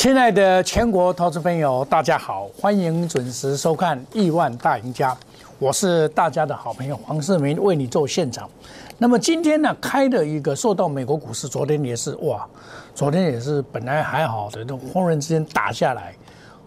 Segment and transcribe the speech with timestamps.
[0.00, 5.14] 亲爱的全国投资朋友，大家好，欢迎准时收看《亿万大赢家》，
[5.58, 8.48] 我是大家的好朋友黄世明，为你做现场。
[8.96, 12.48] 那么今天呢，开的一个受到美国股市昨天也是哇，
[12.94, 16.14] 昨天也是本来还好的，都忽然之间打下来，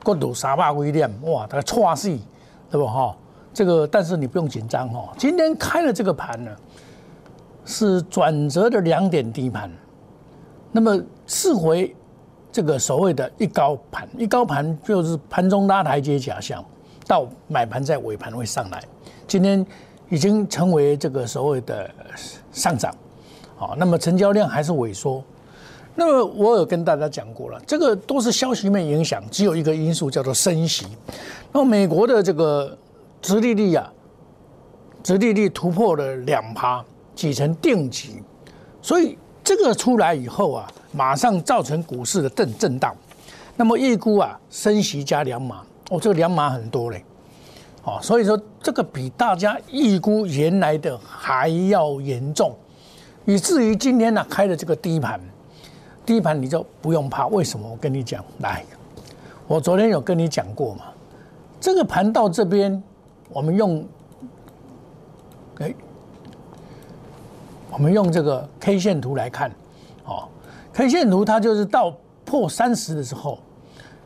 [0.03, 2.21] 过度三百威廉哇，它错戏，
[2.69, 3.17] 对不哈？
[3.51, 6.51] 这个但是你不用紧张哈，今天开的这个盘呢，
[7.65, 9.71] 是转折的两点低盘，
[10.71, 11.95] 那么四回。
[12.53, 16.63] 这个所谓的一高盘，一高盘就是盘中拉台阶假象，
[17.07, 18.83] 到买盘在尾盘会上来。
[19.27, 19.65] 今天
[20.07, 21.89] 已经成为这个所谓的
[22.51, 22.95] 上涨，
[23.55, 25.23] 好，那么成交量还是萎缩。
[25.95, 30.85] 那么我有跟大家讲过了，这个都是消息面影响，只有一个因素叫做升息。
[31.51, 32.77] 那美国的这个
[33.19, 33.91] 殖利率啊，
[35.01, 36.85] 殖利率突破了两趴，
[37.15, 38.21] 几成定级，
[38.79, 39.17] 所以。
[39.43, 42.95] 这个出来以后啊，马上造成股市的震震荡。
[43.55, 47.03] 那么预估啊，升息加两码，哦，这个两码很多嘞，
[47.83, 52.55] 哦，所以说这个比大家预估原来的还要严重，
[53.25, 55.19] 以至于今天呢开的这个低盘，
[56.03, 57.69] 低盘你就不用怕，为什么？
[57.69, 58.65] 我跟你讲，来，
[59.45, 60.85] 我昨天有跟你讲过嘛，
[61.59, 62.81] 这个盘到这边，
[63.29, 63.85] 我们用，
[65.59, 65.73] 哎。
[67.73, 69.49] 我们用这个 K 线图来看，
[70.05, 70.29] 哦
[70.73, 71.91] ，K 线图它就是到
[72.23, 73.39] 破三十的时候，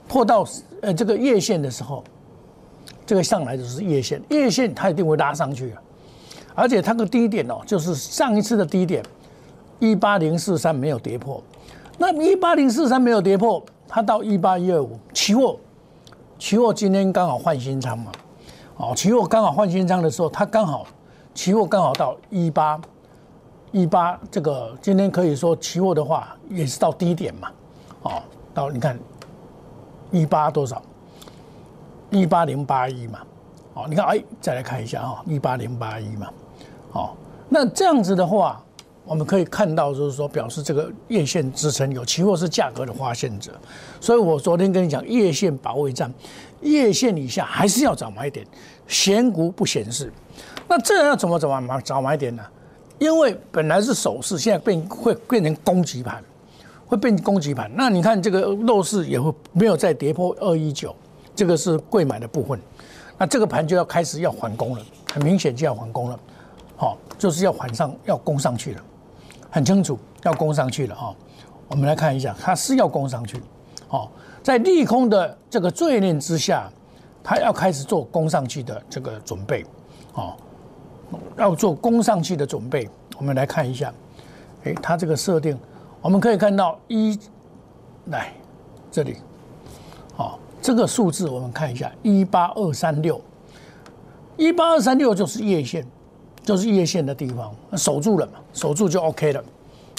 [0.07, 0.47] 破到
[0.81, 2.01] 呃这个月线的时候，
[3.05, 5.81] 这个上来就是月线，月线它一定会拉上去啊，
[6.55, 9.03] 而且它的低点哦，就是上一次的低点
[9.79, 11.43] 一八零四三没有跌破，
[11.97, 15.59] 那一八零四三没有跌破，它到一八一二五期货，
[16.39, 18.13] 期货今天刚好换新仓嘛，
[18.77, 20.87] 哦，期货刚好换新仓的时候，它刚好
[21.33, 22.79] 期货刚好到一八。
[23.71, 27.51] 一八这个今天可以说期货的话也是到低点嘛，
[28.03, 28.23] 哦，
[28.53, 28.97] 到你看
[30.11, 30.81] 一八多少？
[32.09, 33.19] 一八零八一嘛，
[33.73, 36.29] 哦，你看哎，再来看一下哈，一八零八一嘛，
[36.93, 37.09] 哦，
[37.49, 38.63] 那这样子的话，
[39.03, 43.51] 我们可以看到就是说表示这个月线支撑有，期货是价格的发现者，
[43.99, 46.09] 所以我昨天跟你讲月线保卫战，
[46.61, 48.47] 月线以下还是要找买点，
[48.87, 50.09] 闲股不显示，
[50.69, 52.43] 那这要怎么怎么买找买点呢？
[52.99, 56.23] 因为本来是守势，现在变会变成攻击盘，
[56.87, 57.69] 会变攻击盘。
[57.75, 60.95] 那你看这个弱势也会没有再跌破二一九，
[61.35, 62.59] 这个是贵买的部分。
[63.17, 66.19] 那这个盘就要开始要反攻了，很明显就要反攻了，
[66.75, 68.81] 好，就是要反上要攻上去了，
[69.49, 71.15] 很清楚要攻上去了哈。
[71.67, 73.41] 我们来看一下，它是要攻上去，
[73.87, 76.67] 好，在利空的这个罪念之下，
[77.23, 79.63] 它要开始做攻上去的这个准备，
[80.11, 80.37] 好。
[81.37, 83.93] 要做攻上去的准备，我们来看一下，
[84.63, 85.57] 哎，它这个设定，
[86.01, 87.17] 我们可以看到一，
[88.05, 88.33] 来
[88.91, 89.17] 这里，
[90.15, 93.21] 好，这个数字我们看一下，一八二三六，
[94.35, 95.85] 一八二三六就是叶线，
[96.43, 99.43] 就是叶线的地方，守住了嘛，守住就 OK 了，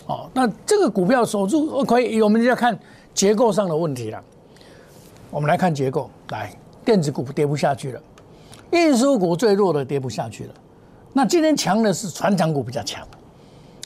[0.07, 2.79] 哦，那这个股票守住可以，我们就要看
[3.15, 4.23] 结构上的问题了，
[5.31, 6.53] 我们来看结构，来，
[6.85, 8.01] 电子股跌不下去了，
[8.73, 10.55] 运输股最弱的跌不下去了。
[11.19, 13.05] 那今天强的是船厂股比较强，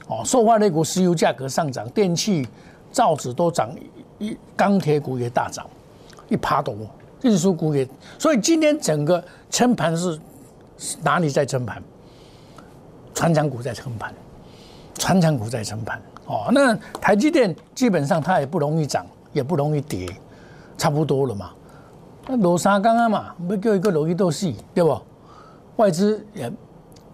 [0.07, 2.47] 哦，塑化类股石油价格上涨，电器、
[2.91, 3.75] 造纸都涨，
[4.19, 5.67] 一钢铁股也大涨，
[6.29, 6.77] 一趴多，
[7.23, 7.89] 运输股也，
[8.19, 10.21] 所以今天整个撑盘是
[11.03, 11.83] 哪里在撑盘？
[13.15, 14.13] 船厂股在撑盘，
[14.99, 20.07] 船厂股在撑盘，哦，那台积电基本上它也不容易涨，也不容易跌，
[20.77, 21.51] 差不多了嘛。
[22.27, 25.01] 那罗沙刚刚嘛，没叫一个罗伊斗戏，对不？
[25.77, 26.53] 外资也。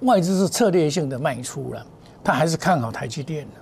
[0.00, 1.86] 外资是策略性的卖出了，
[2.22, 3.54] 他还是看好台积电的。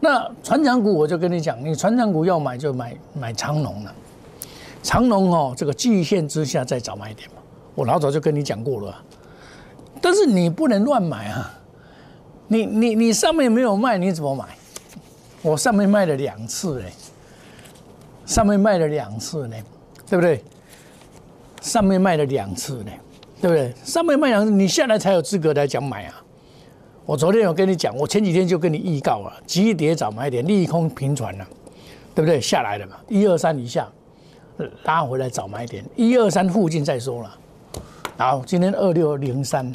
[0.00, 3.94] 那船长股我就跟你讲，你船长股要买就买买长龙了。
[4.82, 7.36] 长龙哦，这个季线之下再找买点嘛。
[7.74, 9.02] 我老早就跟你讲过了，
[10.00, 11.54] 但是你不能乱买啊！
[12.48, 14.44] 你你你上面没有卖，你怎么买？
[15.40, 16.92] 我上面卖了两次嘞，
[18.26, 19.56] 上面卖了两次呢，
[20.08, 20.42] 对不对？
[21.60, 22.90] 上面卖了两次呢。
[23.42, 23.74] 对不对？
[23.84, 26.22] 上面卖阳，你下来才有资格来讲买啊！
[27.04, 31.44] 我昨天有跟你讲，我前几天就跟你预告了，急跌早买点，利空平传了，
[32.14, 32.40] 对不对？
[32.40, 33.88] 下来了嘛，一二三以下
[34.84, 37.36] 拉回来早买点，一二三附近再说了。
[38.16, 39.72] 好，今天二六零三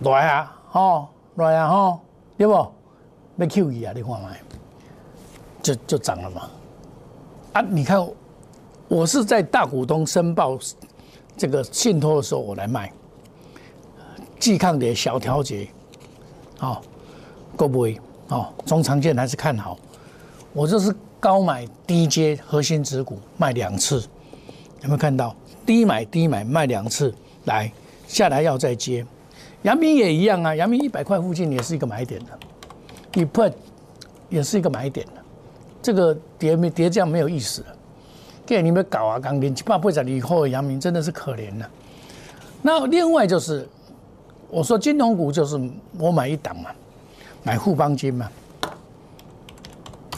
[0.00, 2.00] 来啊，哦来啊，吼，
[2.36, 2.52] 对不？
[2.52, 4.38] 要 Q 一啊，你看买，
[5.62, 6.42] 就就涨了嘛。
[7.54, 8.06] 啊，你看，
[8.88, 10.58] 我是在大股东申报。
[11.36, 12.90] 这个信托的时候我来卖，
[14.38, 15.68] 季抗跌小调节，
[16.58, 16.82] 好，
[17.56, 18.00] 够不会？
[18.28, 19.78] 哦，中长线还是看好。
[20.52, 24.00] 我这是高买低接核心持股卖两次，
[24.82, 25.34] 有没有看到？
[25.66, 27.12] 低买低买卖两次，
[27.44, 27.70] 来
[28.06, 29.04] 下来要再接。
[29.62, 32.38] 杨明也一样啊，杨明一百块附近也是一个买点的，
[33.20, 33.50] 一破
[34.28, 35.12] 也是一个买点的。
[35.82, 37.75] 这个跌没跌这样没有意思了，
[38.46, 41.68] 给你们搞啊，钢铁七八倍在以后，阳明真的是可怜了。
[42.62, 43.68] 那另外就是，
[44.48, 45.60] 我说金融股就是
[45.98, 46.70] 我买一档嘛，
[47.42, 48.30] 买富邦金嘛，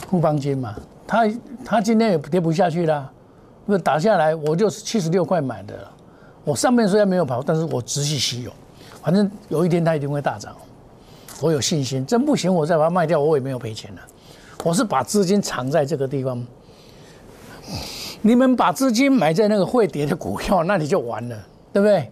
[0.07, 0.75] 富邦金嘛，
[1.07, 1.27] 它
[1.65, 3.11] 它今天也跌不下去了。
[3.65, 5.87] 那打下来，我就是七十六块买的。
[6.43, 8.51] 我上面虽然没有跑，但是我仔细吸有，
[9.03, 10.55] 反正有一天它一定会大涨，
[11.41, 12.05] 我有信心。
[12.05, 14.01] 真不行，我再把它卖掉，我也没有赔钱了。
[14.63, 16.43] 我是把资金藏在这个地方。
[18.21, 21.37] 你们把资金买在那个会跌的股票，那你就完了，
[21.73, 22.11] 对不对？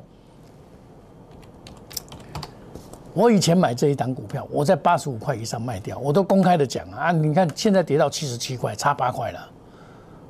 [3.13, 7.12] 我以前买这一档股票，我在八十五块以上卖掉，我都公开的讲啊。
[7.12, 9.39] 你看现在跌到七十七块，差八块了。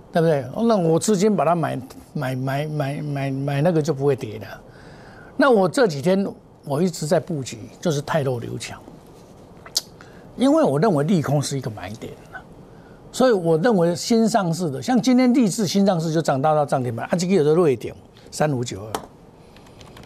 [0.09, 0.45] 对不对？
[0.65, 1.77] 那我资金把它买
[2.13, 4.47] 买买买买买那个就不会跌的。
[5.35, 6.25] 那我这几天
[6.63, 8.81] 我一直在布局，就是泰弱留强，
[10.37, 12.13] 因为我认为利空是一个买点
[13.17, 17.91] 所以我认为新上市的，像今天立志新上市就涨到到涨停板，啊，这个有的瑞典
[18.29, 18.91] 三五九二，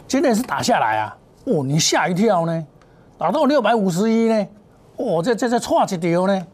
[0.08, 2.66] 今天是打下来啊，哦，你吓一跳呢，
[3.18, 4.48] 打到六百五十一呢，
[4.96, 6.48] 哦，这这这错一条呢，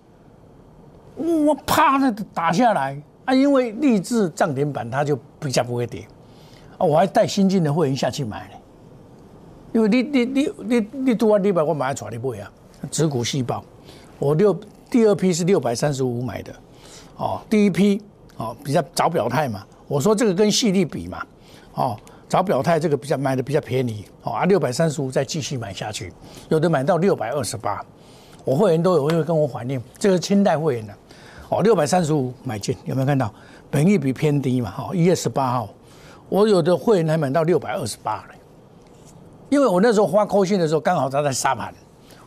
[1.15, 2.99] 我啪的打下来。
[3.25, 6.07] 啊，因为立志涨停板，它就比较不会跌
[6.79, 6.87] 啊。
[6.87, 8.55] 我还带新进的会员下去买呢，
[9.73, 12.51] 因为你你你你你多少礼拜我买出来你不会啊？
[12.89, 13.63] 指股细胞，
[14.17, 16.53] 我六第二批是六百三十五买的，
[17.17, 18.01] 哦，第一批
[18.37, 19.65] 哦比较早表态嘛。
[19.87, 21.25] 我说这个跟细粒比嘛，
[21.73, 21.97] 哦
[22.27, 26.11] 早表态这个比较买的比较便宜，哦啊六百三十五再继续买下去，
[26.49, 27.81] 有的买到六百二十八，
[28.43, 30.93] 我会员都有会跟我反映，这个清代会员的。
[31.49, 33.33] 哦，六百三十五买进，有没有看到？
[33.71, 34.69] 本益比偏低嘛？
[34.71, 35.69] 哈，一月十八号，
[36.27, 38.35] 我有的会员还买到六百二十八了。
[39.49, 41.73] 因为我那时候发高兴的时候，刚好他在杀盘。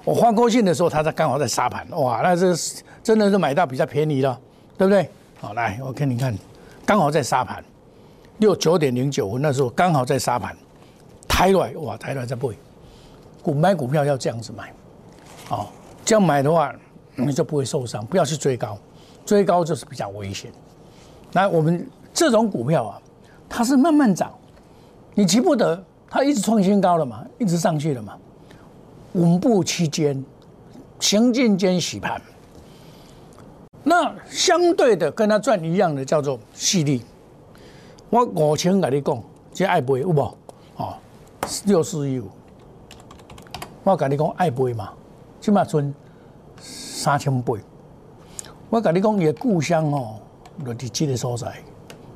[0.04, 1.86] 我发高线的时候，他在刚好在杀盘。
[1.90, 2.54] 哇，那这
[3.02, 4.38] 真的是买到比较便宜了，
[4.78, 5.08] 对不对？
[5.40, 6.36] 好，来，我给你看，
[6.84, 7.62] 刚好在杀盘，
[8.38, 10.56] 六九点零九分那时候刚好在杀盘，
[11.28, 12.48] 抬来哇，抬来在背。
[13.42, 14.72] 股买股票要这样子买，
[15.48, 15.66] 哦，
[16.04, 16.74] 这样买的话，
[17.14, 18.76] 你就不会受伤，不要去追高。
[19.24, 20.50] 追高就是比较危险。
[21.32, 23.00] 那我们这种股票啊，
[23.48, 24.32] 它是慢慢涨，
[25.14, 28.16] 你急不得，它一直创新高了嘛，一直上去了嘛。
[29.12, 30.24] 稳步期间，
[31.00, 32.20] 行进间洗盘。
[33.82, 37.02] 那相对的跟他赚一样的叫做细粒。
[38.08, 39.22] 我五千跟你讲，
[39.52, 40.20] 这爱买有无？
[40.76, 40.94] 哦，
[41.64, 42.28] 六四一五。
[43.82, 44.92] 我跟你讲爱买嘛，
[45.40, 45.92] 起码存
[46.60, 47.54] 三千八。
[48.68, 50.20] 我跟你讲，也故乡哦，
[50.64, 51.60] 落地这个所在，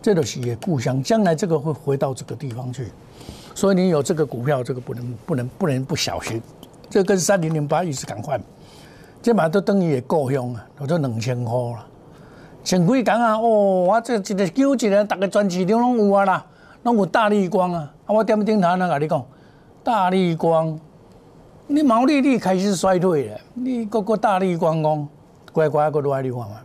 [0.01, 1.03] 这都是也故乡。
[1.03, 2.93] 将来这个会回到这个地方去，
[3.55, 6.41] 所以你有这个股票，这个不能不能不能不小心。
[6.89, 8.41] 这跟三零零八一直赶快，
[9.23, 11.87] 这嘛都等于也故乡啊，都做两千块了。
[12.63, 16.47] 前几讲啊，哦，我这一个九一个，大个全市场拢有啊啦，
[16.83, 17.93] 拢有大力光啊。
[18.07, 19.25] 啊，我点顶头那跟你讲，
[19.83, 20.79] 大力光，
[21.67, 25.09] 你毛利率开始衰退了，你个个大力光讲。
[25.53, 26.57] 乖乖，个都爱你看嘛！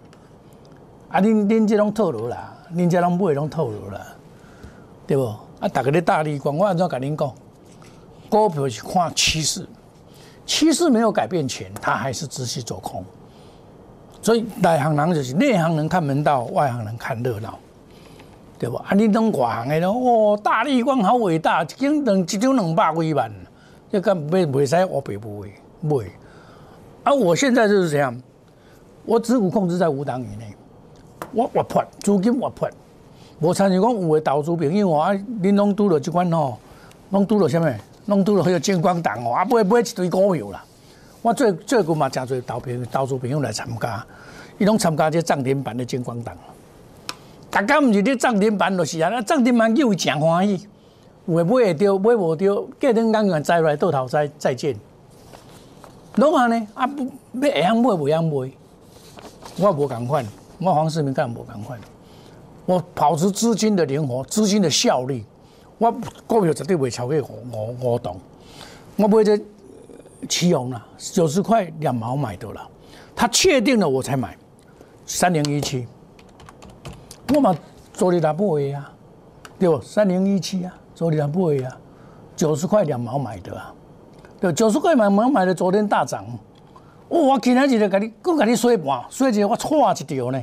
[1.09, 4.01] 啊，恁恁这拢套路啦，恁这拢买拢套路啦，
[5.05, 5.25] 对不？
[5.59, 7.31] 啊，大家咧大力光，我安怎甲恁讲？
[8.29, 9.67] 股票是看趋势，
[10.49, 13.05] 趋势没有改变前，它还是持续走空。
[14.19, 17.53] 所以内行人就是内行人看门道，外行人看热闹，
[18.57, 18.77] 对不？
[18.77, 23.31] 啊，你拢外行的咯，哦，大力光好伟大，一斤两一张两百几万，
[23.91, 25.97] 这个袂袂使我白不会买。
[27.03, 28.19] 啊，我现在就是这样。
[29.05, 30.55] 我持股控制在五档以内，
[31.31, 32.67] 我我破资金我破，
[33.39, 36.57] 无参像讲有的投资朋友哦，啊，恁拢拄了即款吼，
[37.11, 37.71] 拢拄了啥物？
[38.09, 40.65] 拢拄了迄个金光党哦，啊，买买一堆股票啦。
[41.21, 44.03] 我最最近嘛真侪投朋投资朋友来参加，
[44.57, 46.35] 伊拢参加这涨停板的金光党。
[47.51, 50.67] 大家毋是咧涨停板就是啊，那涨停板又诚欢喜，
[51.27, 54.75] 有诶买会着，买无着，隔天刚刚再来倒头再再见。
[56.15, 58.51] 拢安尼啊，不要会晓买，袂晓买。
[59.57, 60.25] 我无共款，
[60.59, 61.79] 我黄世明干无共款。
[62.65, 65.23] 我保持资金的灵活，资金的效率。
[65.79, 65.91] 我
[66.27, 68.15] 股票绝对袂超过五五五档。
[68.97, 69.39] 我买这
[70.27, 72.69] 奇宏啦，九十块两毛买的了。
[73.15, 74.37] 他确定了我才买。
[75.05, 75.87] 三零一七，
[77.33, 77.55] 我嘛
[77.93, 78.91] 做你那不会啊？
[79.57, 79.81] 对不？
[79.81, 81.75] 三零一七啊，做你那不会啊？
[82.35, 83.73] 九十块两毛买的啊？
[84.39, 86.25] 对，九十块两毛买的，昨天大涨。
[87.07, 90.39] 我今仔日就甲你，搁甲你说一半，说一个我错一条呢。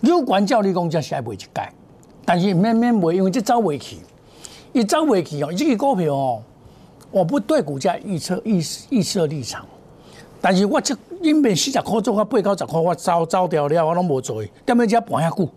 [0.00, 1.70] 有管教你讲，这是卖一改，
[2.24, 3.98] 但是免免卖，因为这走未去，
[4.72, 6.42] 一走未去哦，这个股票哦，
[7.10, 9.64] 我不对股价预测预预测立场，
[10.40, 15.48] 但是我这因为四十块做到八九十块，我走走掉了，我拢无做，踮咧遮盘遐久，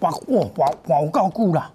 [0.00, 1.70] 盘哇盘盘有够久啦，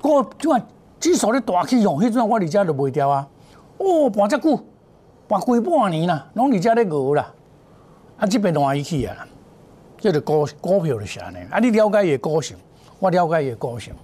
[0.00, 0.66] 股即款
[1.00, 3.28] 指数咧大起哦，迄阵我伫遮就卖掉啊，
[3.78, 4.60] 哦盘遮久，
[5.28, 7.32] 盘规半年啦，拢伫遮咧熬啦，
[8.18, 9.26] 啊这边乱去啊。
[9.96, 11.58] 这个股股票就是安尼，啊！
[11.58, 12.54] 你了解伊个性，
[12.98, 13.94] 我了解伊个个性，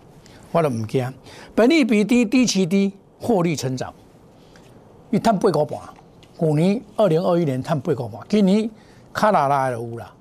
[0.53, 1.13] 我都唔惊。
[1.55, 3.93] 本利比低，低其低，获利成长。
[5.11, 5.79] 伊赚八块半，
[6.39, 8.71] 去年二零二一年赚八块半，今年
[9.13, 10.13] 卡拉拉的有啦。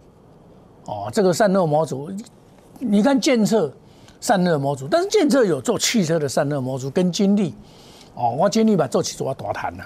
[0.85, 2.11] 哦，这个散热模组，
[2.79, 3.71] 你看建测
[4.19, 7.53] 散热模组，但是建测有做汽车的散热模组跟金利，
[8.15, 9.85] 哦，我金利把做起做大谈了，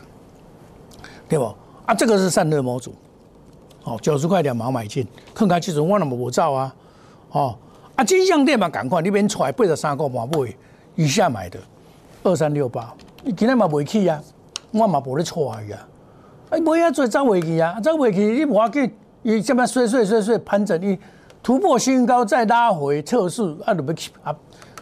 [1.27, 1.45] 对不？
[1.85, 2.93] 啊，这个是散热模组。
[3.83, 6.73] 哦，九十块两毛买进，看看其实我那么无走啊，
[7.31, 7.53] 哦，
[7.95, 10.55] 啊金项店嘛，赶快你边出来八十三个半买，
[10.95, 11.59] 以下买的
[12.23, 14.21] 二三六八，你今天嘛未去啊，
[14.71, 15.77] 我嘛无咧出来呀，
[16.50, 20.97] 哎，买啊做走未去啊，走未去你无要紧，伊这么碎碎碎碎盘整，伊
[21.43, 24.35] 突破新高再拉回测试，啊就要去啊，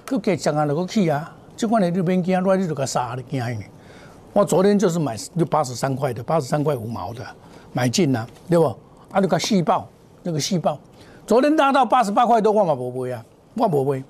[0.05, 3.65] 佮加上啊就佮去啊，这款的你边惊，我你就佮杀你惊呢。
[4.31, 7.21] 我昨天就是买就八十三块的，八十三块五毛的
[7.73, 8.67] 买进啊，对不？
[9.11, 9.85] 啊，你个细胞，
[10.23, 10.79] 那个细胞，
[11.31, 13.23] 昨天拉到八十八块多，我嘛不买啊，
[13.55, 14.03] 万不买，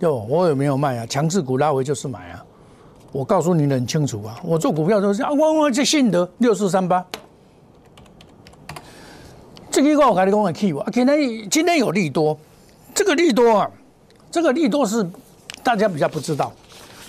[0.00, 1.06] 哟，我有没有卖啊？
[1.06, 2.44] 强势股拉回就是买啊，
[3.10, 7.02] 我告诉你很清楚啊，我做股票都是啊，我我这信德六四三八，
[9.70, 12.38] 这个我跟你讲的 key 啊，今天今天有利多，
[12.94, 13.70] 这个利多啊，
[14.30, 15.02] 这个利多是
[15.62, 16.52] 大家比较不知道，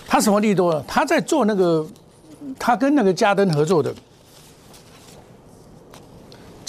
[0.08, 0.82] 他什么利多？
[0.88, 1.86] 他在做那个，
[2.58, 3.94] 他跟那个嘉登合作的。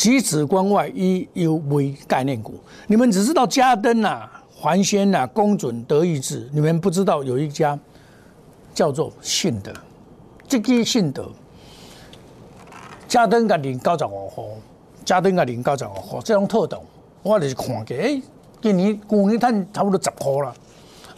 [0.01, 2.55] 极紫光外 EUV 概念股，
[2.87, 7.79] 你们只知道嘉登呐、环纤呐、公准、德意志，你们不知道有一家
[8.73, 9.71] 叫做信德，
[10.49, 11.29] 这个信德，
[13.07, 14.45] 嘉登个零九十五号，
[15.05, 16.83] 嘉登个零九十五号，这种特动，
[17.23, 18.23] 我就是看过，哎，
[18.63, 20.55] 今年去年赚差不多十块了，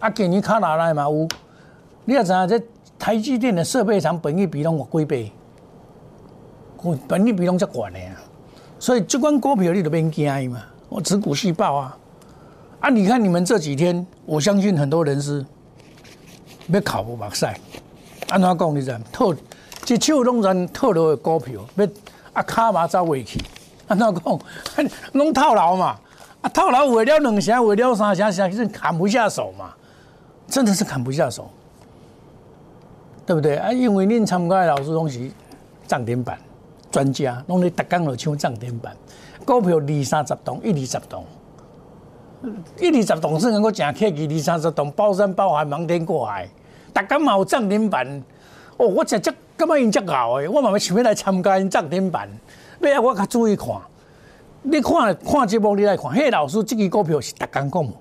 [0.01, 1.29] 啊，今年卡哪来嘛有？
[2.05, 2.61] 你也知影这
[2.99, 5.31] 台积电的设备厂本益比拢有几倍，
[7.07, 8.12] 本益比拢足悬的啊！
[8.83, 11.97] 所以这关股票你都别惊嘛，我持股细胞啊，
[12.81, 12.91] 啊！
[12.91, 15.47] 你看你们这几天，我相信很多人是
[16.67, 17.57] 要考不目赛，
[18.29, 19.01] 安怎讲你知？
[19.13, 19.33] 套
[19.85, 21.87] 这手拢在套牢的股票，要
[22.33, 23.41] 啊卡嘛走未去，
[23.87, 24.41] 安怎讲？
[25.15, 25.97] 拢套牢嘛，
[26.41, 29.73] 啊套牢为了两成，为了三成，实是砍不下手嘛，
[30.49, 31.49] 真的是砍不下手，
[33.25, 33.59] 对不对？
[33.59, 35.31] 啊，因为恁参加的老师拢是
[35.87, 36.37] 涨停板。
[36.93, 38.95] 专家拢咧逐工就抢涨停板，
[39.47, 41.25] 股票二三十栋，一二十栋，
[42.79, 46.47] 一二十栋是能够真客气，二三十栋包山包海，瞒天过海，
[46.95, 48.23] 逐工嘛有涨停板。
[48.77, 52.29] 哦，我真真感觉因真牛诶，我嘛要想要来参加因涨停板。
[52.81, 53.69] 要啊，我较注意看，
[54.63, 57.93] 你看看节目你来看，迄老师即支股票是逐工讲无，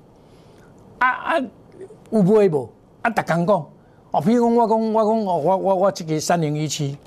[1.00, 1.40] 啊啊
[2.10, 2.70] 有买无？
[3.02, 3.56] 啊逐工讲，
[4.12, 6.98] 哦，譬如讲我讲我讲哦，我我我即支三零一七。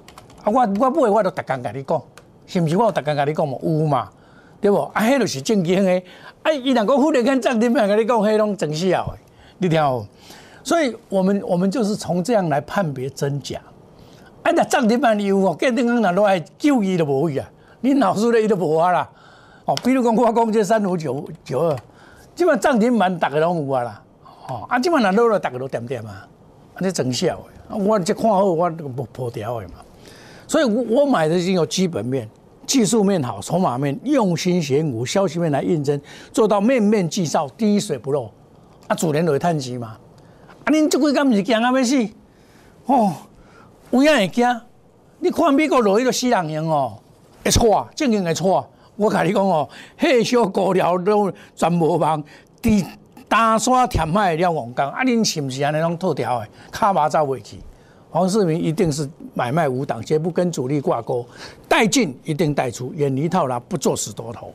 [0.44, 2.02] 啊，我我买我都逐工甲你讲，
[2.46, 2.76] 是毋是？
[2.76, 4.10] 我有逐工甲你讲嘛，有嘛，
[4.60, 4.76] 对不？
[4.92, 6.04] 啊，迄就是正经诶。
[6.42, 9.02] 啊，伊若讲忽然间涨停板甲你讲，迄拢真死诶，
[9.56, 10.06] 你听有？
[10.62, 13.58] 所以我们我们就是从这样来判别真假。
[14.42, 19.08] 啊，那涨停板有哦，隔天刚若落来救伊都无去啊，你老师咧伊都无啊啦。
[19.64, 21.76] 哦，比如讲我讲这三五九九二，
[22.34, 24.02] 即摆涨停板逐个拢有啊啦。
[24.48, 26.28] 哦，啊，即摆若落了，逐个都点点啊，
[26.74, 27.78] 啊，这真笑诶。
[27.82, 29.72] 我这看好，我破破掉诶嘛。
[30.46, 32.28] 所以，我我买的已经有基本面、
[32.66, 36.00] 技术面好，筹码面用心选股，消息面来验证，
[36.32, 38.30] 做到面面俱到，滴水不漏。
[38.86, 39.96] 啊，主人就会叹息嘛。
[40.64, 42.08] 啊，恁这几间不是惊啊要死？
[42.86, 43.12] 哦，
[43.90, 44.60] 有影会惊？
[45.20, 46.98] 你看美国落去个死人样哦，
[47.42, 48.66] 会错啊，正经会错啊。
[48.96, 52.22] 我甲你讲哦，迄小股票都全无望，
[52.62, 52.84] 伫
[53.26, 54.90] 大山填海了王刚。
[54.90, 56.48] 啊，恁是毋是安尼拢套条的？
[56.70, 57.58] 卡马走未去？
[58.14, 61.26] 黄世明一定是买卖无档，绝不跟主力挂钩，
[61.68, 64.52] 带进一定带出，远离套牢，不做死多头。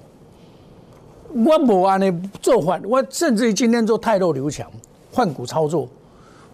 [1.33, 2.09] 我无安尼
[2.41, 4.65] 做法，我甚至于今天做太弱留强，
[5.11, 5.89] 换股操作。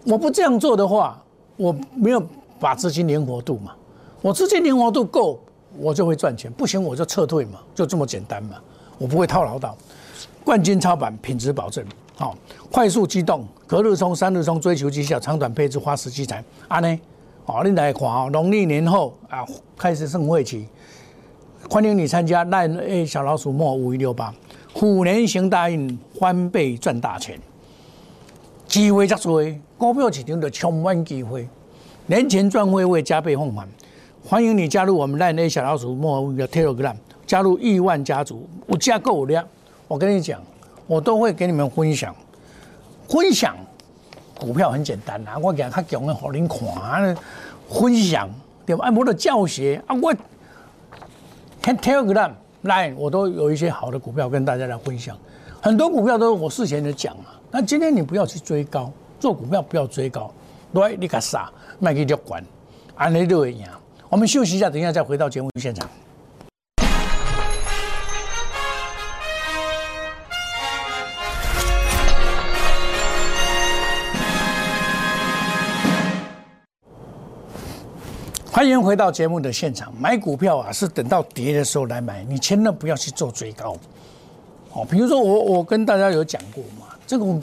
[0.02, 1.16] 我不这样做的话，
[1.56, 2.20] 我没有
[2.58, 3.72] 把资金灵活度嘛。
[4.20, 5.38] 我资金灵活度够，
[5.78, 8.56] 我就会赚钱；不行，我就撤退嘛，就这么简单嘛。
[8.98, 9.76] 我不会套牢到，
[10.44, 11.84] 冠军操盘，品质保证。
[12.18, 12.34] 好，
[12.72, 16.42] 快速机动，隔日冲、三日冲，追求绩效，长短配置，花时机财。
[16.66, 16.98] 安呢，
[17.44, 18.30] 好，你来看哦。
[18.32, 19.44] 农历年后啊，
[19.76, 20.66] 开始盛会期，
[21.68, 22.42] 欢迎你参加。
[22.44, 24.32] 赖 A 小老鼠莫五一六八，
[24.72, 27.38] 虎年行大运，翻倍赚大钱。
[28.66, 29.44] 机会真多，
[29.76, 31.46] 股票市场就充满机会。
[32.06, 33.68] 年前赚会会加倍奉还，
[34.24, 36.96] 欢迎你加入我们赖内小老鼠莫乌的 Telegram，
[37.26, 39.46] 加入亿万家族，我加够量。
[39.86, 40.40] 我跟你讲，
[40.86, 42.14] 我都会给你们分享。
[43.08, 43.56] 分享
[44.38, 47.16] 股票很简单啊，我讲他讲的好您看，
[47.68, 48.28] 分享
[48.64, 48.84] 对吧？
[48.86, 50.14] 按我的教学啊，我
[51.62, 55.16] Telegram 来，我都有一些好的股票跟大家来分享。
[55.60, 60.32] 很多股票都是我事前的讲嘛，那今天你不要去追高，做股票不要追高，
[60.72, 61.50] 对，你卡傻。
[61.78, 62.42] 卖给就管，
[62.94, 63.66] 安尼就会赢。
[64.08, 65.86] 我们休息一下，等一下再回到节目现场。
[78.66, 79.94] 欢迎回到节目的现场。
[79.96, 83.76] 买股票啊，是等到跌的时候来买，你千万不要去做追高。
[84.72, 87.40] 哦，比如说我我跟大家有讲过嘛，这种。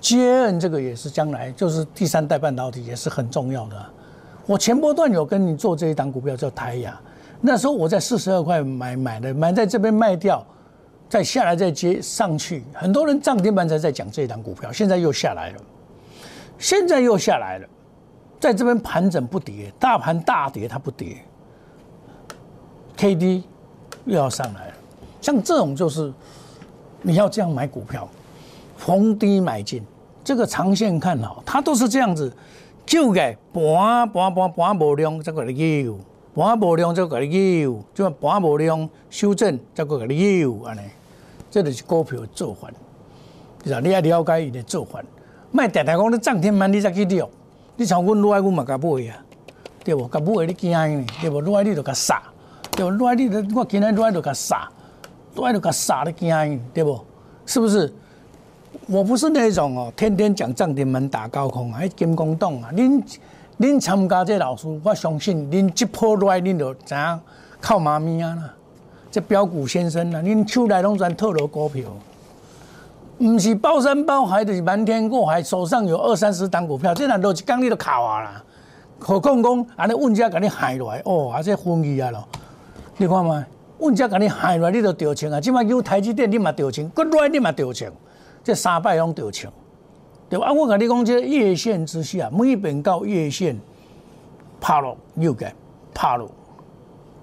[0.00, 3.76] 接任这个也是将来就是第三代半导体也是很重要的。
[4.44, 7.00] 我前波段有跟你做这一档股票叫台亚，
[7.40, 10.44] 那时候我在四十二块买买的，买在这边卖掉，
[11.08, 12.64] 再下来再接上去。
[12.74, 15.60] 很多人涨停板才在讲这一档股票，现在又下来了，
[16.58, 17.68] 现在又下来了，
[18.40, 21.16] 在这边盘整不跌，大盘大跌它不跌
[22.96, 23.44] ，K D
[24.04, 24.74] 又要上来了。
[25.20, 26.12] 像这种就是
[27.02, 28.08] 你要这样买股票。
[28.78, 29.82] 逢低买进，
[30.22, 32.30] 这个长线看好，它都是这样子，
[32.84, 35.98] 就给盘盘盘盘无量，再过来有，
[36.34, 40.80] 盘无量再过来有，就盘无量修正再过来有，安尼，
[41.50, 42.68] 这就是股票做法，
[43.64, 43.80] 是吧？
[43.82, 45.02] 你要了解伊的做法，
[45.50, 47.26] 卖常常讲你涨停板你才去钓，
[47.76, 49.22] 你像阮女爱阮嘛甲买啊，
[49.84, 50.08] 对无？
[50.08, 51.40] 甲买你惊呢，对无？
[51.40, 52.22] 女爱你就甲杀，
[52.72, 52.90] 对无？
[52.90, 54.68] 女爱你，我今日女爱就甲杀，
[55.34, 57.04] 女爱就甲杀你惊，对无？
[57.44, 57.92] 是不是？
[58.88, 62.70] 我不是那种哦，天天讲涨停板打高空啊，迄金光洞啊！
[62.72, 63.02] 恁
[63.58, 67.20] 恁参加这老师，我相信恁一破来，恁就知影
[67.60, 68.54] 靠妈咪啊啦！
[69.10, 71.84] 这标股先生啊，恁手内拢全套牢股票，
[73.18, 78.44] 唔是包山包海，就是瞒天过海，手上有二三十档股票，这两都一讲你都考啊啦！
[78.98, 82.28] 何况讲安尼问家甲你害落来，哦，啊这分去啊咯！
[82.98, 83.44] 你看嘛，
[83.78, 85.40] 问家甲你害落来，你都掉钱啊！
[85.40, 87.90] 即摆有台积电，你嘛掉钱；，国来你嘛掉钱。
[88.44, 89.50] 这三摆拢着枪，
[90.28, 90.46] 对吧？
[90.46, 93.58] 啊，我跟你讲，这月线之下，每边到月线，
[94.60, 95.54] 拍落又改，
[95.94, 96.30] 拍落，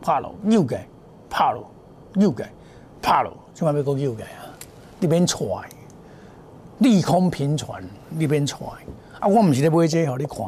[0.01, 0.88] 拍落又改，
[1.29, 1.69] 拍落
[2.15, 2.51] 又改，
[3.01, 4.49] 拍落，千万别讲又改啊！
[4.99, 5.45] 你免踹，
[6.79, 8.67] 利空频传，你免踹。
[9.19, 10.45] 啊，我唔是咧买这，互你看，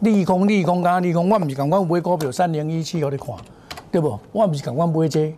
[0.00, 3.28] 利空利空讲利空，我唔是讲我买股票三零一七，互你看，
[3.90, 4.18] 对不？
[4.32, 5.32] 我唔是讲我买这，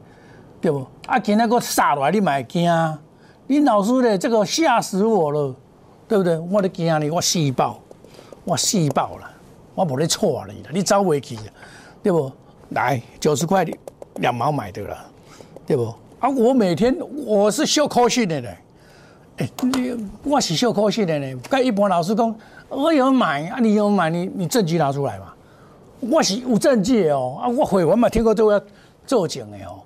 [0.60, 0.86] 对不？
[1.06, 2.98] 啊，今仔个杀落来，你咪惊。
[3.46, 5.54] 你老师咧，这个吓死我了，
[6.06, 6.38] 对不对？
[6.38, 7.78] 我咧惊你，我死爆，
[8.44, 9.30] 我死爆了，
[9.74, 11.36] 我无咧错你了，你走未去，
[12.02, 12.30] 对不？
[12.70, 13.66] 来九十块
[14.16, 14.96] 两毛买的了，
[15.66, 15.94] 对不？
[16.20, 18.58] 啊，我每天我是秀科信的嘞，
[19.38, 21.40] 哎，你我是秀科信的呢。
[21.48, 22.34] 跟一般老师讲，
[22.68, 25.26] 我有买啊，你有买，你你证据拿出来嘛？
[26.00, 28.60] 我是有证据的哦，啊，我会员嘛听过都要
[29.06, 29.78] 做证的哦。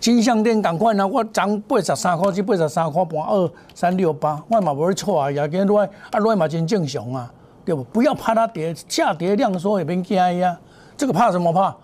[0.00, 1.06] 金项店同款啊！
[1.06, 5.30] 我涨八十三块至八十三块半二三六八，我嘛无咧错啊！
[5.30, 7.30] 也见落啊落嘛真正常啊，
[7.64, 7.82] 对不？
[7.84, 10.56] 不要怕它跌，下跌量缩也别惊呀。
[10.96, 11.76] 这个怕什么怕？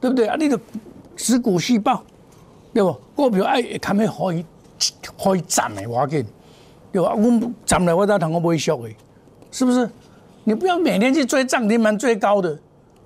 [0.00, 0.36] 对不对啊？
[0.38, 0.58] 你的
[1.16, 2.02] 持股细胞，
[2.74, 2.94] 对不？
[3.14, 4.44] 股票爱看咩可以
[5.22, 6.26] 可以涨的我紧，
[6.92, 7.14] 对吧？
[7.14, 8.94] 我涨了我再谈我买俗的，
[9.50, 9.88] 是不是？
[10.44, 12.58] 你不要每天去追涨停板最高的。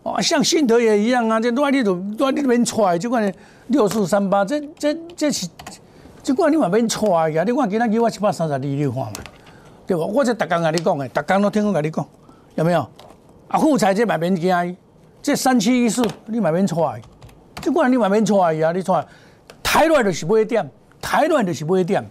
[0.05, 3.33] 哦，像信德也一样啊，这乱你都乱你那边踹，就管
[3.69, 5.49] 六四三八，这这这是，
[6.23, 9.13] 这管你那边踹呀，你看今仔给我七百三十二，你看嘛，
[9.87, 10.07] 对不？
[10.07, 12.07] 我这逐工跟你讲的，逐工都听我跟你讲，
[12.57, 12.87] 有没有？
[13.49, 14.77] 啊，富彩这买边惊，
[15.23, 17.01] 这三七一四你买边踹，
[17.63, 19.03] 就管你买边踹呀，你踹，
[19.63, 20.71] 台来就是买点，
[21.01, 22.05] 台来就是买点，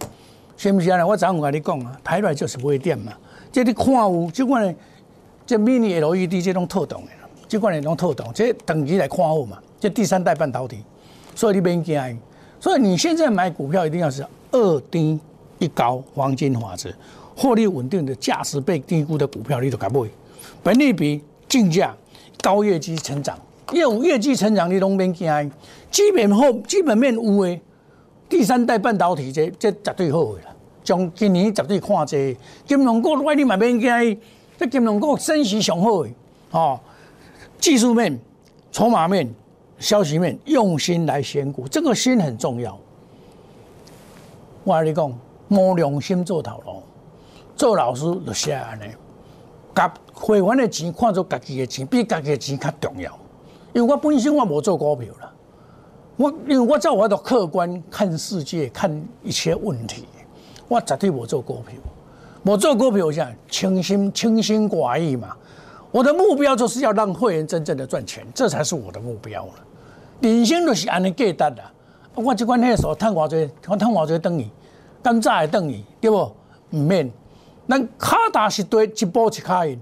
[0.56, 1.06] 是不是啊？
[1.06, 3.12] 我早有跟你讲啊，台来就是买点嘛，
[3.52, 4.74] 这你看有，就管
[5.46, 7.08] 这 mini LED 这种特动的。
[7.46, 9.58] 即款你拢透懂，这等级来看好嘛？
[9.78, 10.78] 这第三代半导体，
[11.34, 12.18] 所以你别惊。
[12.58, 15.20] 所以你现在买股票一定要是二低
[15.58, 16.90] 一高黄金法则，
[17.36, 20.00] 获利稳定的价值被低估的股票，你都敢买。
[20.62, 21.94] 本利比、竞价、
[22.40, 23.38] 高业绩成长，
[23.72, 25.52] 业务业绩成长你拢别惊。
[25.90, 27.60] 基本后基本面有诶，
[28.34, 30.52] 第三代半导体这这绝对好诶啦。
[30.82, 34.20] 从今年绝对看这金融股，你嘛别惊。
[34.58, 36.12] 这金融股升息上好诶，
[36.50, 36.80] 哦。
[37.60, 38.18] 技术面、
[38.72, 39.32] 筹码面、
[39.78, 42.76] 消息面，用心来选股，这个心很重要。
[44.64, 45.16] 我跟你讲，
[45.46, 46.82] 无良心做头路，
[47.54, 48.86] 做老师就是安尼，
[49.76, 53.16] 甲会员的钱看作家己的钱，比家己的钱较重要。
[53.72, 55.32] 因为我本身我无做股票啦，
[56.16, 60.04] 我因为我在我的客观看世界，看一切问题，
[60.68, 61.74] 我绝对无做股票。
[62.44, 65.36] 我做股票我讲清心清心寡欲嘛，
[65.90, 69.52] 我的目标就是要让会员真正的赚钱，这才是我的目标了。
[70.20, 71.72] 人生就是安尼价值啦。
[72.14, 74.48] 我即款迄数趁偌济，我趁偌济等于，
[75.02, 76.30] 敢早会等于，对不？
[76.70, 77.10] 毋免。
[77.68, 79.80] 咱卡踏实地，一步一卡印。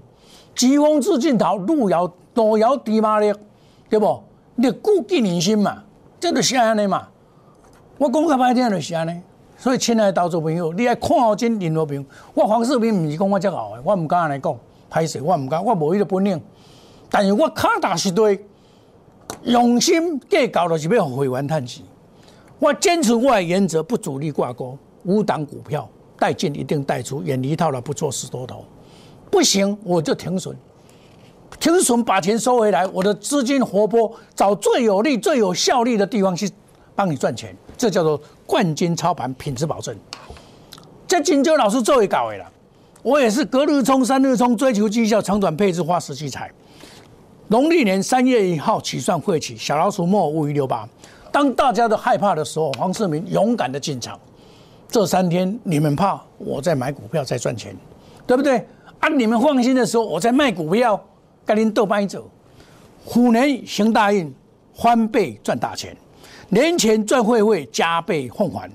[0.55, 3.31] 疾风知尽头，路遥路遥知马力，
[3.87, 4.23] 对不？
[4.55, 5.83] 你顾忌人心嘛，
[6.23, 7.05] 这就是安尼嘛。
[7.97, 9.21] 我讲较歹听就是安尼。
[9.57, 14.57] 所以，亲爱的投资朋友，你爱看好真任何朋我黄世明毋是讲我遮敖的，我毋敢安尼讲，
[14.89, 16.41] 歹势，我毋敢，我无迄个本领。
[17.09, 18.39] 但是我卡踏实地，
[19.43, 21.83] 用心计较，就是要会员趁钱。
[22.57, 28.63] 我坚持我的原则，不主力挂钩，五档股票带进一定带出，远离套牢，不做死多头。
[29.29, 30.55] 不行我就停损，
[31.63, 36.51] 停损把钱收回来，我的资金活泼，找最有利、最有效率的地方去
[36.93, 39.95] 帮你赚钱，这叫做冠军操盘，品质保证。
[41.07, 42.51] 这金州老师做会搞的啦，
[43.01, 46.51] 我也是隔日冲、三日冲，追求绩效，长短配置，花时器材。
[47.47, 50.85] 农历年三月一号起算会起，小老鼠末五一六八。
[51.31, 54.19] 当大家都害怕的时候，黄世明勇敢的进场。
[54.89, 57.73] 这三天你们怕，我在买股票在赚钱，
[58.27, 58.67] 对不对？
[58.99, 61.01] 啊，你们放心的时候，我在卖股票，
[61.45, 62.29] 跟您斗班走。
[63.05, 64.33] 虎年行大运，
[64.73, 65.95] 翻倍赚大钱，
[66.49, 68.69] 年前赚会会加倍奉还。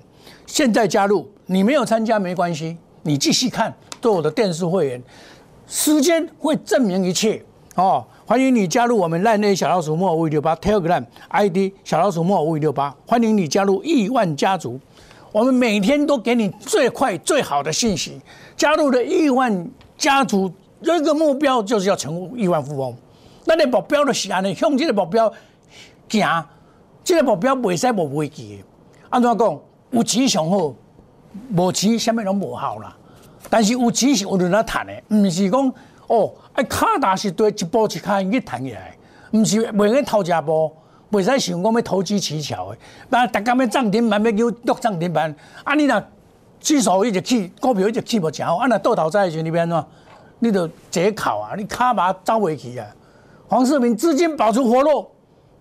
[0.47, 5.03] 现在加入，你没有参加没关系，你继续看，做我的电视会员，
[5.67, 7.43] 时间会证明一切
[7.75, 8.05] 哦。
[8.27, 14.79] 欢迎你加入我们烂内小老鼠莫五六八 Telegram ID 小老鼠莫五六八，欢迎你加入亿万家族。
[15.33, 18.21] 我们每天都给你最快最好的信息。
[18.57, 22.97] 加入的亿万家族有一个目标，就是要成为亿万富翁。
[23.45, 25.33] 那你目标就是安尼，向这个目标
[26.09, 26.45] 行，
[27.03, 28.65] 这个目标袂使无危机的。
[29.11, 29.61] 安怎讲？
[29.91, 30.75] 有钱上好，
[31.57, 32.95] 无钱什么拢无效啦。
[33.49, 35.73] 但是有钱是有人来谈的，唔是讲。
[36.09, 38.97] 哦，哎，卡踏实地一步一卡去谈起来，
[39.33, 40.73] 毋是袂去偷食步，
[41.11, 42.79] 袂使想讲要投机取巧的。
[43.11, 46.03] 那大家要涨停板，要叫剁涨停板，啊，你若
[46.61, 49.85] 指数一直起，股票一直起无正好，啊，若倒头在时你变怎？
[50.39, 52.87] 你得解考啊，你卡把走袂去啊。
[53.49, 55.11] 黄世明资金保持活络，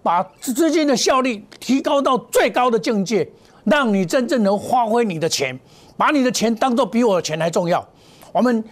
[0.01, 3.29] 把资金的效率提高到最高的境界，
[3.63, 5.59] 让你真正能发挥你的钱，
[5.95, 7.87] 把你的钱当做比我的钱还重要。
[8.31, 8.63] 我们。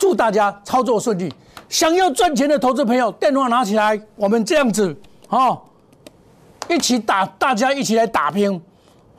[0.00, 1.30] 祝大家操作顺利！
[1.68, 4.96] 想要赚钱的投资朋友，电话拿起来，我们这样子
[5.28, 5.60] 哦，
[6.70, 8.58] 一起打，大家一起来打拼。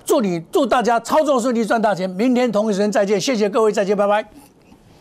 [0.03, 2.09] 祝你，祝大家操作顺利，赚大钱！
[2.09, 4.27] 明天同一时间再见，谢谢各位，再见，拜拜。